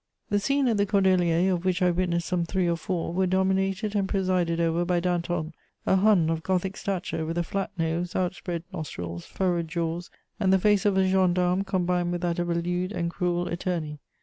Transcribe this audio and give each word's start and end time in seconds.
* 0.17 0.29
The 0.31 0.39
scenes 0.39 0.67
at 0.67 0.77
the 0.77 0.87
Cordeliers, 0.87 1.53
of 1.53 1.63
which 1.63 1.79
I 1.83 1.91
witnessed 1.91 2.25
some 2.25 2.43
three 2.43 2.67
or 2.67 2.75
four, 2.75 3.13
were 3.13 3.27
dominated 3.27 3.93
and 3.95 4.09
presided 4.09 4.59
over 4.59 4.83
by 4.83 4.99
Danton, 4.99 5.53
a 5.85 5.95
Hun 5.97 6.27
of 6.31 6.41
Gothic 6.41 6.75
stature, 6.75 7.23
with 7.23 7.37
a 7.37 7.43
flat 7.43 7.69
nose, 7.77 8.15
outspread 8.15 8.63
nostrils, 8.73 9.27
furrowed 9.27 9.67
jaws, 9.67 10.09
and 10.39 10.51
the 10.51 10.57
face 10.57 10.87
of 10.87 10.97
a 10.97 11.07
gendarme 11.07 11.63
combined 11.63 12.11
with 12.11 12.21
that 12.21 12.39
of 12.39 12.49
a 12.49 12.55
lewd 12.55 12.91
and 12.91 13.11
cruel 13.11 13.47
attorney. 13.47 13.99